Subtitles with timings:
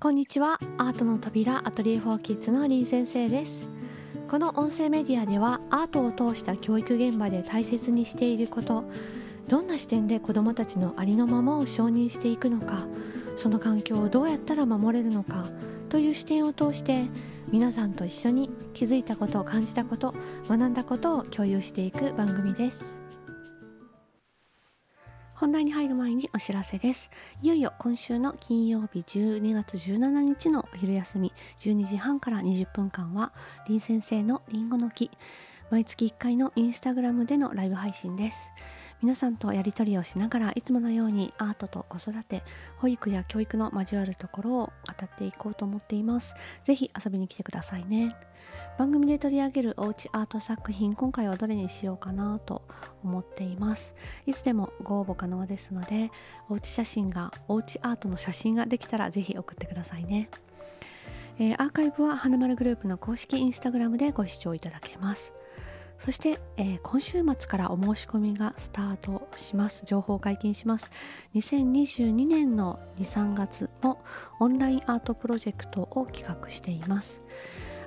[0.00, 0.58] こんにちは。
[0.76, 3.66] アートの扉アトリエフォーキッズの林先生です。
[4.28, 8.84] この音声メディアではアートを通した教育現場で大切にしていること
[9.48, 12.86] どんな視点で子どもたちのありのままを承認していくのか
[13.36, 15.46] その環境をどうやったら守れるのか
[15.88, 17.04] という視点を通して
[17.52, 20.14] 皆さんと一緒に気づいたことを感じたこと
[20.48, 23.03] 学んだことを共有していく番組です。
[25.44, 27.10] 本題に入る前にお知らせです。
[27.42, 33.30] いよいよ今週の金曜日12月17日のお昼休み12時半から20分間は
[33.66, 35.10] 林先生のりんごの木。
[35.70, 38.38] 毎月1回のインスタグラムでのライブ配信です。
[39.02, 42.42] 皆さんとやり取りをしながらいつものようにアートと子育て
[42.78, 44.72] 保育や教育の交わるところを語
[45.04, 46.34] っていこうと思っています。
[46.64, 48.16] ぜひ遊びに来てくださいね。
[48.76, 52.62] 番組で取り上げるおうちアート作品今回はどれにしようかなと
[53.04, 53.94] 思っています。
[54.26, 56.10] いつでもご応募可能ですので
[56.48, 60.28] おうち写真がおうちアートの写真ができたらぜひ送ってくださいね。
[61.38, 65.32] えー、アーカイブは花丸グループの公式インスタグラムでご視聴いただけます。
[65.98, 69.84] そして、えー、今週末からお申し込みがスタートします。
[69.86, 70.90] 情報解禁します。
[71.34, 73.98] 2022年の23月の
[74.40, 77.20] オンラインアートプロジェクトを企画しています。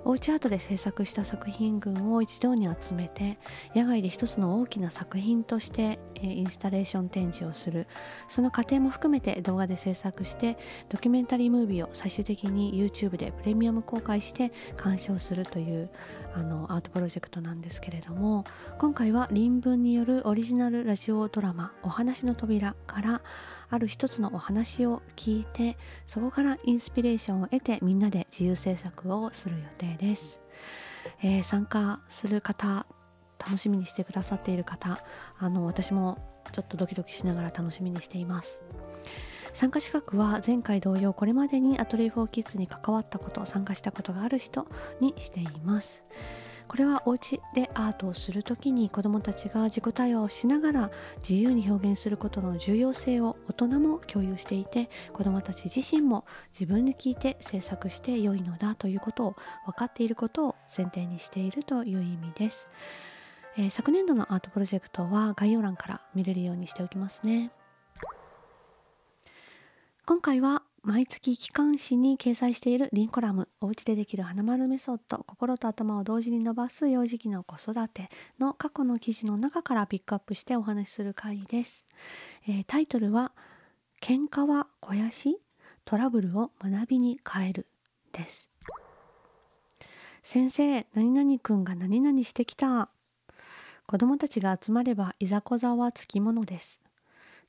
[0.07, 3.37] おうちアートで制作した作品群を一堂に集めて
[3.75, 7.87] 野外で一つの大きな作品として、え、インスタレーション展示をする。
[8.29, 10.55] その過程も含めて動画で制作して
[10.87, 15.89] ドキュメンタリームービーを最終的に YouTube でプレミアム公開して鑑賞するという
[16.33, 18.45] あのアートプロジェクトなんですけれども
[18.77, 23.21] 今回は林文によるオリジナルラジオドラマ「お話の扉」から
[23.69, 30.39] ある一つのお話を聞いてそこからインスピレーションを得てみんなで自由制作をする予定です、
[31.21, 32.85] えー、参加する方
[33.39, 35.03] 楽しみにしてくださっている方
[35.39, 36.17] あの私も
[36.51, 38.61] ちょっとドキドキしながら楽しみにしています。
[39.53, 44.67] 参加資格は前回同様これまでにアトリエ・フォー・キッズに関わったこと参加したことがある人
[45.01, 46.03] にしています。
[46.67, 59.35] これはお家でアートをする時に子どもたちが自己対話をしながら自由に表現することの重要性を大人も共有していて子どもたち自身も自分で聞いて制作して良いのだということを
[59.65, 62.67] 分かっていることを前提にしているという意味です、
[63.57, 67.51] えー、昨年度のアートプロジェクトは概要欄から見れるようにしておきますね。
[70.07, 78.09] 今回は毎月機関誌に掲載しているリンコラムおうちでできる花丸メソッド心と頭を同時に伸ばす幼児期の子育て
[78.39, 81.83] の過去の記事の中からピックアップしてお話しする回です、
[82.47, 83.33] えー、タイトルは
[84.01, 85.41] 喧嘩は肥やし
[85.83, 87.67] トラブルを学びに変える
[88.13, 88.49] です。
[90.23, 92.87] 先生何々くんが何々してきた。
[93.87, 96.79] 子供たちが集まればいざこざはつきものです。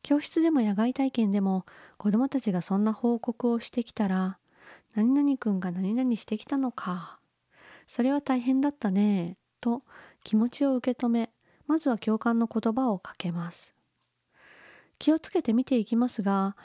[0.03, 1.67] 教室でも野外体験でも
[1.97, 4.39] 子どもたちがそんな報告をしてきたら
[4.95, 7.21] 「何々くんが何々してきたのか」
[7.87, 9.83] 「それは大変だったね」と
[10.25, 11.31] 気持ちを受け止め
[11.67, 13.75] まずは共感の言葉をかけます。
[14.99, 16.57] 気をつけて見ていきますが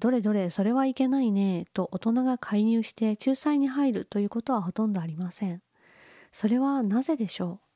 [0.00, 5.62] どれどれそれはいけないねと大人が介入して仲裁に入るということはほとんどありません。
[6.32, 7.67] それはなぜでしょう？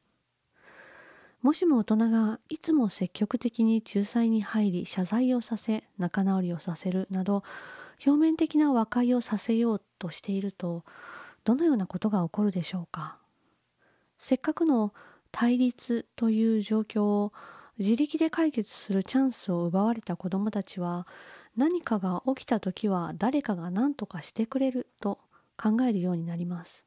[1.43, 7.43] もしも大人がいつも積極的に仲裁に入り謝罪をさせ仲直りをさせるなど
[8.07, 10.85] 表面的な和解をさせようとしていると
[11.43, 13.17] どのようなことが起こるでしょうか？
[14.19, 14.95] せっかくの
[15.33, 17.33] 対立という状況を
[17.77, 21.09] 自力で解決するチャンスを奪われた子どもたちは
[21.57, 25.19] 何かが起きた時は誰かが何とかしてくれると
[25.57, 26.85] 考えるようになります。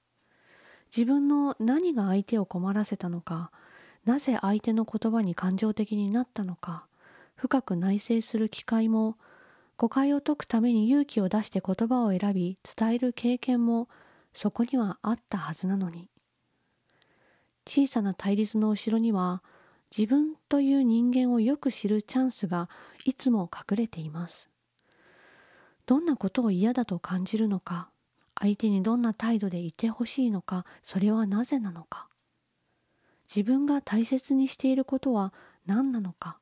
[0.96, 3.52] 自分の何が相手を困らせたのか
[4.06, 6.86] なぜ相手の言葉に感情的になったのか。
[7.36, 9.18] 深く内省する機会も
[9.78, 13.90] 誤解を解くために勇気を出して言葉を選び伝える経験も
[14.34, 16.10] そこにはあったはずなのに。
[17.68, 19.44] 小さな対立の後ろには
[19.96, 22.70] 自分という人間をよく知るチャンスが
[23.06, 24.50] いつも隠れています。
[25.86, 27.90] どんなことを嫌だと感じるのか。
[28.40, 30.66] 相手にどんな態度でいてほしいのか。
[30.84, 32.08] それはなぜなのか。
[33.34, 35.34] 自分が大切にしていることは
[35.66, 36.38] 何なのか。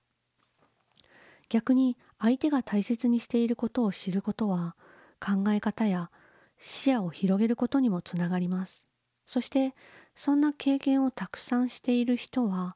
[1.50, 4.76] 逆に相手が大切にしていることを知ることは
[5.20, 6.10] 考え方や
[6.58, 8.88] 視野を広げることにもつながります。
[9.26, 9.76] そして
[10.16, 12.76] そんな経験をたくさんしている人は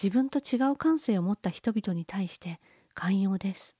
[0.00, 2.60] 自分と違う感性を持った人々に対して
[2.94, 3.76] 寛容です。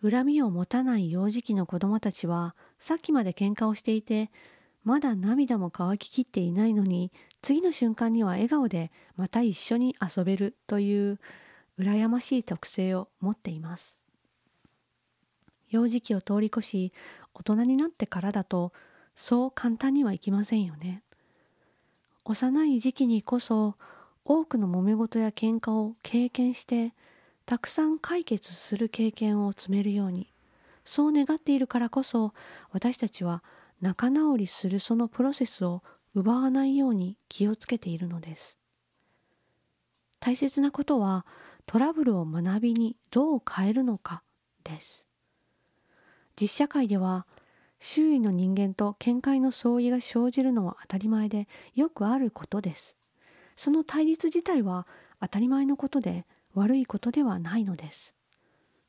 [0.00, 4.30] 恨みを持たない幼児期の子供たちはさっきまで喧嘩をしていて
[4.84, 7.12] まだ涙も乾ききっていないのに
[7.42, 11.18] 次の瞬間には笑顔でまた一緒に遊べるという
[11.78, 13.96] 羨ましい特性を持っています
[15.70, 16.92] 幼児期を通り越し
[17.34, 18.72] 大人になってからだと
[19.14, 21.02] そう簡単にはいきませんよね。
[22.24, 23.74] 幼い時期にこそ
[24.24, 26.94] 多くの揉め事や喧嘩を経験して
[27.46, 30.30] たくさん解決する経験を積めるように
[30.84, 32.34] そう願っているからこそ
[32.70, 33.42] 私たちは
[33.80, 35.82] 仲直りするそのプロセスを
[36.14, 38.56] 奪わないように気をつけているのです。
[40.20, 41.24] 大切なことは
[41.66, 44.22] トラブルを学びにどう変えるのか
[44.64, 45.04] です。
[46.40, 47.26] 実社会では
[47.80, 52.96] 周囲の人間と見解の相違が生じるのは当たり前でよくあることです。
[53.56, 54.86] その対立自体は
[55.20, 58.14] 当たり前のことで悪いことではないのです。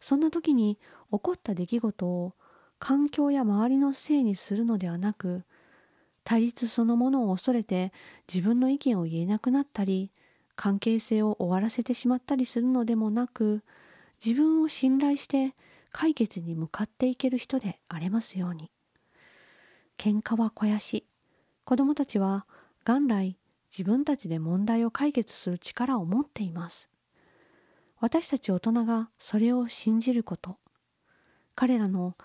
[0.02, 0.80] そんな時に
[1.12, 2.34] 起こった出来事を
[2.80, 5.44] 環境や周りのせいにするのではなく
[6.24, 7.92] 対立そのものを恐れて
[8.32, 10.12] 自分の意見を言えなくなったり
[10.56, 13.64] 関係性を終わらせてしまったりするのでもなく
[14.24, 15.56] 自分を信頼して
[15.92, 18.70] 解決に向かっていける人であれますように。
[19.98, 21.06] 喧嘩は肥やし
[21.66, 22.46] 子供たちは
[22.86, 23.38] 元来
[23.72, 26.90] 自分たちで問題を解決する力を持っています。
[28.00, 30.58] 私たち大人がそれを信じること
[31.56, 32.16] 彼らの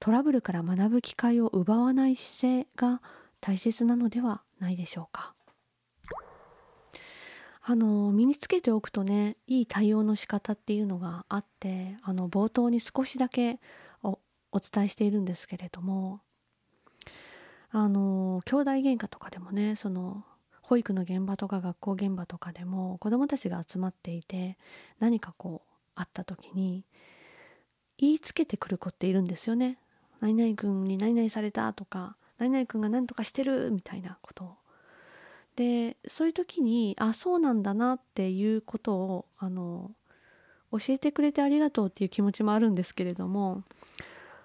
[0.00, 3.00] トラブルから学ぶ機会を奪わない姿勢が
[3.42, 5.34] 大切なのではないでしょうか
[7.60, 13.60] あの身につけておくとねいい対応の仕方っていうのがあってあの冒頭に少しだけ
[14.02, 14.18] お
[14.58, 16.20] 伝えしているんですけれども
[17.70, 20.24] あの兄弟喧嘩とかでもねその
[20.60, 24.56] 保育の現場とか学校現場とかでも子どもたちが集まっていて
[25.00, 26.84] 何かこうあった時に
[27.98, 29.78] 言いつけてくる子っているんですよね。
[30.20, 34.56] 何々君に何々されたとか何々君が何とかしてるみたいなこと。
[35.54, 39.90] でそういう時にあそうなんだなっていうことをあの
[40.72, 43.62] 教えてくれてありがとうっていう気持ちもあるんですけれども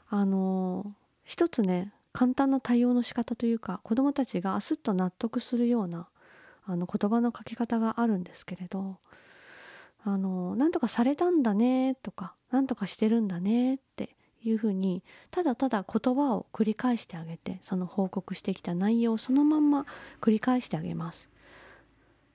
[0.09, 6.09] あの一つね簡単な対応の仕方というか子どもたちがすっと納得するような
[6.65, 8.97] あの言葉のかけ方があるんですけれど
[10.03, 14.17] 「あのなんとかされたんだね」とか「なんとかしてるんだね」って
[14.49, 19.85] いうふうにただただ言葉を繰り返してあげてその報告してきた内容をそのまんま
[20.21, 21.29] 繰り返してあげます。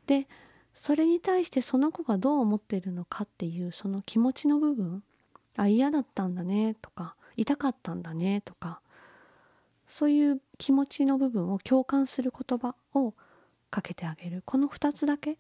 [0.07, 0.27] で
[0.75, 5.03] それに対してその子がどう思っているのかっていうその気持ちの部分
[5.57, 8.81] あ嫌だったんだねとか痛かったんだねとか
[9.87, 13.15] そういう気持ちの部分を共感する言葉を
[13.71, 15.37] かけてあげるこの2つだけ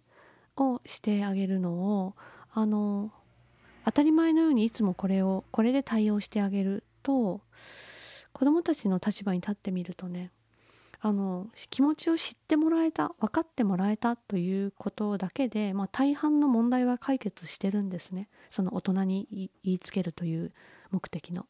[0.57, 2.15] をしてあげるのを
[2.53, 3.11] あの
[3.85, 7.41] 当たり前のようにいつもこれをこれで対応してあげると
[8.33, 10.31] 子どもたちの立場に立ってみるとね
[11.01, 20.53] あの気持ちを知ってもらえた分かってもらえたということだけで、まあ、大半の問題は解決してるんですねその大人に言いつけるという
[20.93, 21.47] 目的の。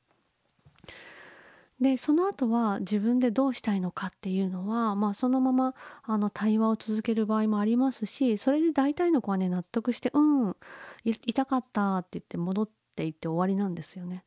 [1.83, 5.75] でその後は自分でどうしたいのかっていうのは、まあ、そのまま
[6.05, 10.57] あの対話を続ける場合もありますしそれで大体の子はね納得して「うん
[11.05, 14.25] 痛かった」って言って戻っていって終わりなんですよね。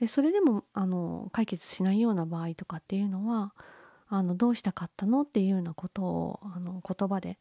[0.00, 3.54] でそれでもあの解決しないような場合とかっていうのは
[4.08, 7.38] あのどうしたかったのっていうようなことをあの言葉で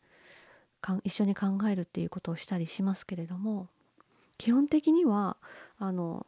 [0.81, 3.67] かん一緒に考えるっていうことをしたりしますけれども
[4.37, 5.37] 基本的には
[5.79, 6.27] あの、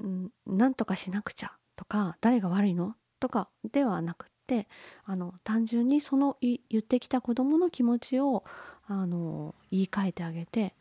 [0.00, 2.94] うん、なんとかしなくちゃとか誰が悪いの？
[3.20, 4.68] とかではなくって
[5.04, 8.44] あの単純にその言ってきた子どもの気持ちを
[8.86, 10.74] あの言い換えてあげて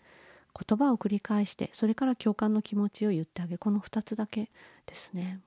[0.67, 3.59] 言葉を繰り返してそれから共感の気持ちを言ってあげる。
[3.59, 4.51] この2つだけ
[4.85, 5.39] ですね。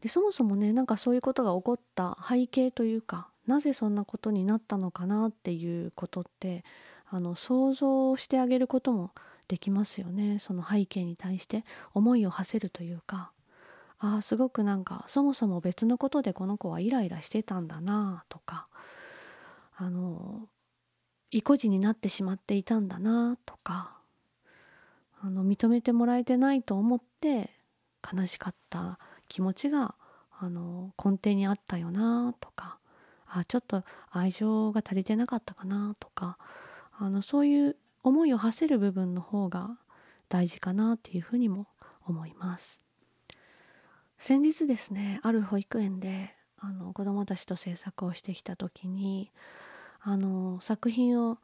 [0.00, 6.64] でそもそもねなんかそういうことが起こった背景というかなぜそんなことになったのかなっていうことって
[7.10, 9.10] あの想像してあげることも
[9.48, 10.38] できますよね。
[10.38, 13.32] その背景に対して思いを馳せるというか。
[14.00, 18.68] ああすごくなんかそもそも別のことでこの子はイライラしてたんだなとか
[19.76, 20.48] あの
[21.30, 23.98] 意固地になってしまっていたんだなとか
[25.20, 27.50] あの認めてもらえてないと思って
[28.12, 29.94] 悲しかった気持ちが
[30.38, 32.78] あの根底にあったよなとか
[33.26, 36.38] あちょっと愛情が足りてなかったかなとか
[36.96, 39.76] あのそういう思いを馳せる部分の方が
[40.28, 41.66] 大事かなっていうふうにも
[42.06, 42.87] 思います。
[44.18, 49.30] 先日ですねある保育園であの子どもたちと制作をしてきた時に
[50.00, 51.38] あの作品を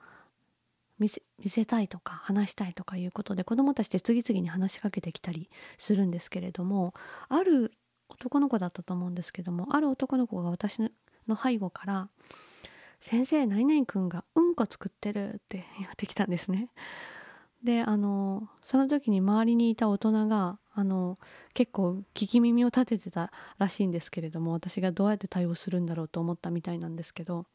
[0.98, 6.94] 見せ見せたいとか話したいとかいうことで子どもたちで次々に話しかけてきたりするんですけれども
[7.28, 7.72] ある
[8.08, 10.90] 男の子だったと思うんですけどもある男の子が私の
[11.40, 12.08] 背後から
[13.00, 16.68] 「先生何々くんがうんこ作ってる」って言ってきたんですね。
[17.62, 21.18] であのその時に周りにいた大人があの
[21.52, 27.46] 結構聞き耳を立ててたらしいんですけれども私がどうやって対応するんだろうと思ったみたいなんですけど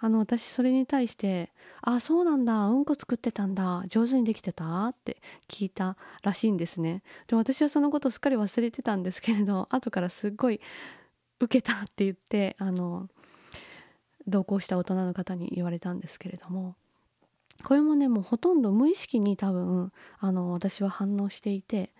[0.00, 5.18] あの私それに対して「あそうなんだうんこ作ってたんだ上手にできてた?」って
[5.48, 10.60] 聞いたらしいんですねで私はそのことすっかり忘れてたんですけれど後からすっごい
[11.38, 13.08] 受けたって言ってあの
[14.26, 16.74] 同行した大人の方に言われたんですけれども
[17.64, 21.90] これもねもうほとんど無意識に多分あの私は反応していて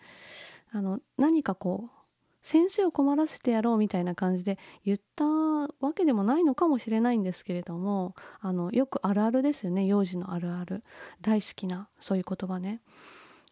[0.72, 2.02] あの何かこう
[2.42, 10.82] 先生を困らせてやろうみたいな感じで言ったわけでもないのかもしれないんですけれどもあのよくあるあるですよね幼児のあるある
[11.20, 12.80] 大好きなそういう言葉ね。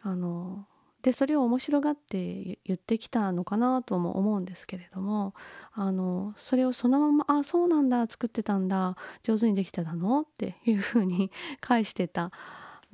[0.03, 0.67] あの
[1.03, 5.35] でそれを面白がって言ってきたのかなとも思うんですけれども
[5.73, 12.33] あのそれをそのまま「あそうなんだ作ってたんだ上手にできてたの?」っていうふうに 返してた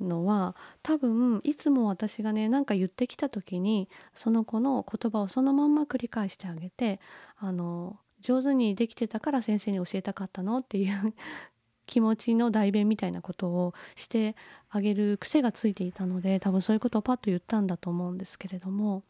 [0.01, 6.99] のは多分いつも私がね何か言ってきた時にその子の言葉をそのまんま繰り返してあげて
[7.37, 11.13] あの上手にできてたから先生に教えたかったのっていう
[11.85, 14.35] 気持ちの代弁みたいなことをして
[14.69, 19.03] あげる癖がついていたので多分そういうことをパッと言ったんだと思うんですけれども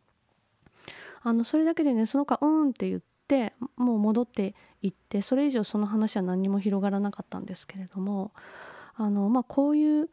[1.23, 8.31] あのそれだけでねその子「うん」って言ってもう戻っていってそれ以上その話は何にも広がらなかったんですけれども
[8.95, 10.09] あの、まあ、こういう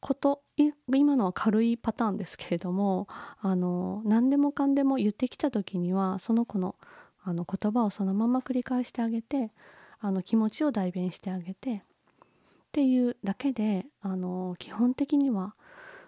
[0.00, 0.42] こと
[0.86, 3.08] 今のは軽いパターンですけれども
[3.40, 6.76] あの何でもかんでも言ってきた時にはその子の
[7.24, 9.50] あの言葉をそのまま繰り返してあげて
[10.00, 11.80] あの気持ちを代弁してあげてっ
[12.72, 15.54] ていうだけであの基本的には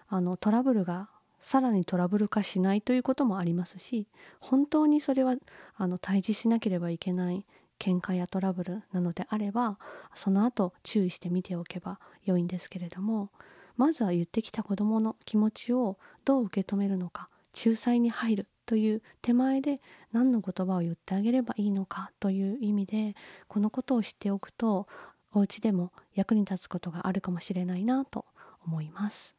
[0.07, 4.07] あのトラブルがさらにトラブル化しないということもありますし
[4.39, 5.35] 本当にそれは
[5.75, 7.45] あの対峙しなければいけない
[7.79, 9.79] 喧嘩やトラブルなのであれば
[10.13, 13.29] その後注意して見ておけば良いんですけれども
[13.77, 19.81] まずは言ってきた子どもの気持ちをどう受け止めるのか仲裁に入るという手前で
[20.13, 23.15] 何の言葉を言ってあげればいいのかという意味で
[23.47, 24.87] このことを知っておくと
[25.33, 28.25] お家でも役に立つことがあるかもしれないなと
[28.65, 29.35] 思います。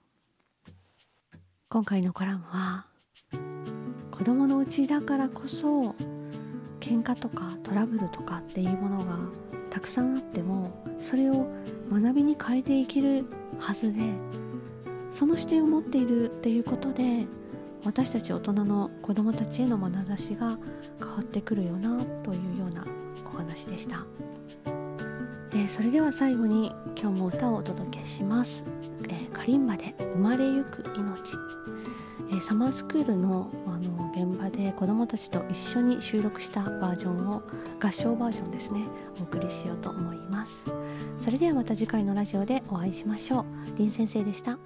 [1.69, 2.87] 今回のコラムは
[4.11, 5.95] 子供のうちだからこそ
[6.83, 9.17] 喧嘩とかトラブルとかっていうものが
[9.71, 11.47] たくさんあってもそれを
[11.91, 13.25] 学びに変えていける
[13.61, 14.01] はずで
[15.12, 17.27] その視点を持っているっていうことで
[17.85, 20.59] 私たち大人の子どもたちへの眼差しが
[20.99, 22.85] 変わってくるよなというような
[23.33, 24.05] お話でした。
[25.55, 28.65] えそれでは最後に今日も歌をお届けします。
[29.09, 31.37] えー、カリンバで生まれゆく命、
[32.31, 37.42] えー、サマースクールのあの現場で子どもたちと一緒に収録したバージョンを
[37.81, 38.85] 合唱バージョンですね。
[39.19, 40.64] お送りしようと思います。
[41.23, 43.45] それではまた次回のラジオでお会いしましょう。
[43.76, 44.59] 林先生でした。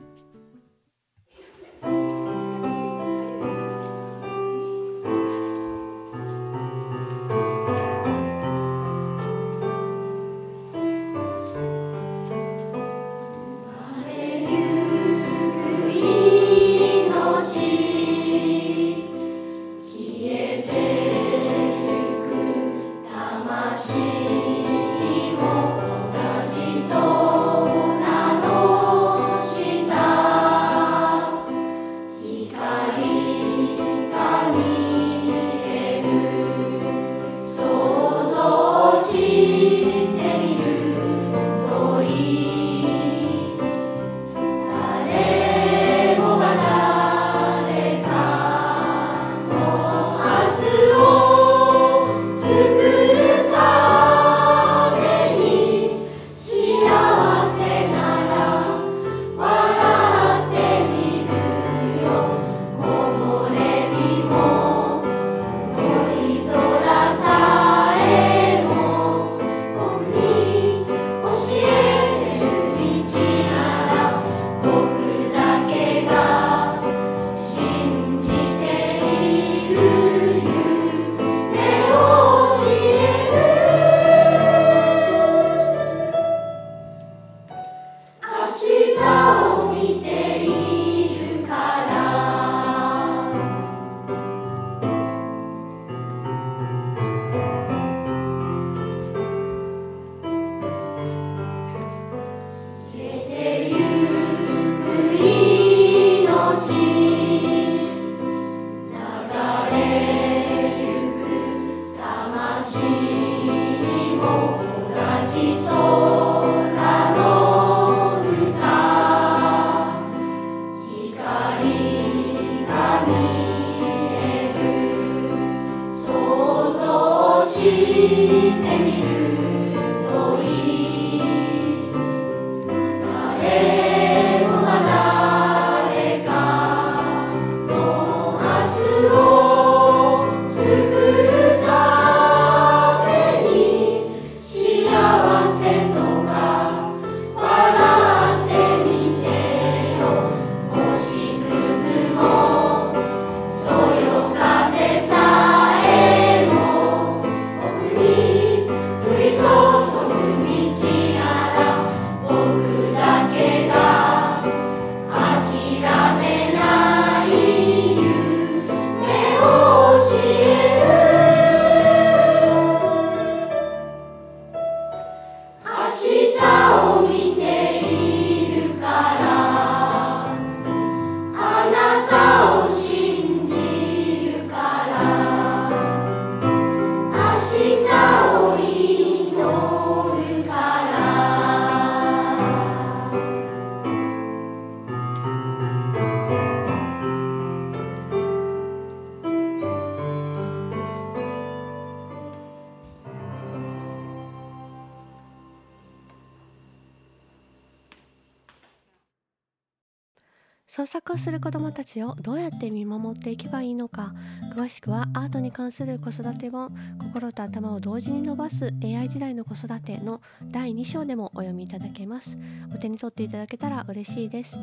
[210.76, 214.12] 創作をする子どもたちをどうやって見守っていけばいいのか
[214.54, 222.36] 詳しくはアートに関する子育て本「心と頭を同時に伸ばす AI 時代の子育て」の第2章でもお読みいただけます
[222.74, 224.54] お手に取っていただけたら嬉しいです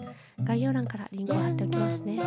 [0.44, 2.20] 概要欄からリンクを貼っておきますね